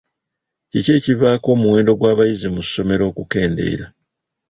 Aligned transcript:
Kiki 0.69 0.91
ekivaako 0.97 1.47
omuwendo 1.55 1.91
gw'abayizi 1.99 2.47
mu 2.55 2.61
ssomero 2.65 3.03
okukendeera? 3.11 3.85